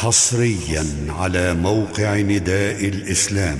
[0.00, 3.58] حصريا على موقع نداء الإسلام.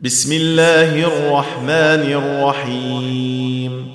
[0.00, 3.88] بسم الله الرحمن الرحيم.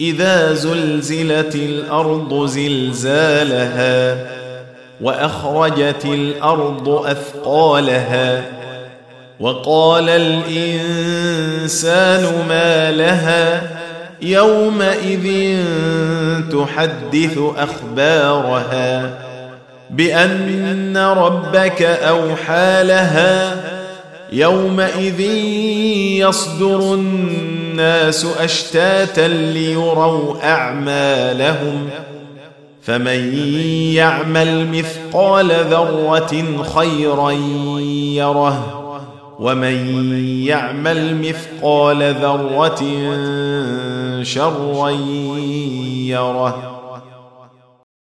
[0.00, 4.26] إذا زلزلت الأرض زلزالها
[5.00, 8.44] وأخرجت الأرض أثقالها
[9.40, 11.64] وقال الإنسان
[12.48, 13.62] ما لها
[14.22, 15.58] يومئذ
[16.52, 19.18] تحدث أخبارها
[19.96, 23.56] بأن ربك أوحى لها
[24.32, 25.20] يومئذ
[26.20, 31.88] يصدر الناس أشتاتا ليروا أعمالهم
[32.82, 33.34] فمن
[33.94, 37.30] يعمل مثقال ذرة خيرا
[38.16, 38.80] يره
[39.38, 40.12] ومن
[40.46, 42.82] يعمل مثقال ذرة
[44.22, 44.90] شرا
[46.08, 46.74] يره